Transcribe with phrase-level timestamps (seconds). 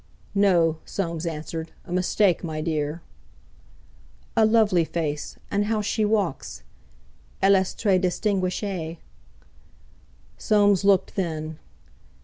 [0.33, 3.03] "No," Soames answered; "a mistake, my dear."
[4.35, 5.35] "A lovely face!
[5.51, 6.43] And how she walk!
[7.39, 8.97] Elle est très distinguée!"
[10.39, 11.59] Soames looked then.